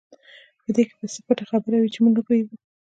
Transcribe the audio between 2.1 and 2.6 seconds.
نه پوهېږو.